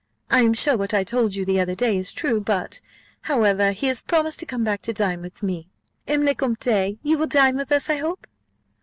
[0.31, 2.81] I am sure what I told you the other day is true: but,
[3.29, 5.69] however, he has promised to come back to dine with me
[6.07, 6.23] M.
[6.25, 8.25] le Comte, you will dine with us, I hope?"